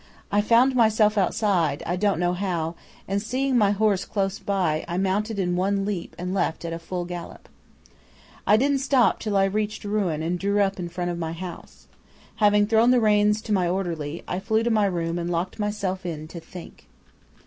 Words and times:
I 0.31 0.41
found 0.41 0.75
myself 0.75 1.15
outside, 1.15 1.83
I 1.85 1.95
don't 1.95 2.19
know 2.19 2.33
how, 2.33 2.73
and 3.07 3.21
seeing 3.21 3.55
my 3.55 3.69
horse 3.69 4.03
close 4.03 4.39
by, 4.39 4.83
I 4.87 4.97
mounted 4.97 5.37
in 5.37 5.55
one 5.55 5.85
leap 5.85 6.15
and 6.17 6.33
left 6.33 6.65
at 6.65 6.73
a 6.73 6.79
full 6.79 7.05
gallop. 7.05 7.47
"I 8.47 8.57
didn't 8.57 8.79
stop 8.79 9.19
till 9.19 9.37
I 9.37 9.43
reached 9.45 9.83
Rouen 9.85 10.23
and 10.23 10.39
drew 10.39 10.59
up 10.59 10.79
in 10.79 10.89
front 10.89 11.11
of 11.11 11.19
my 11.19 11.33
house. 11.33 11.85
Having 12.37 12.65
thrown 12.65 12.89
the 12.89 12.99
reins 12.99 13.43
to 13.43 13.53
my 13.53 13.69
orderly, 13.69 14.23
I 14.27 14.39
flew 14.39 14.63
to 14.63 14.71
my 14.71 14.85
room 14.87 15.19
and 15.19 15.29
locked 15.29 15.59
myself 15.59 16.03
in 16.03 16.27
to 16.29 16.39
think. 16.39 16.87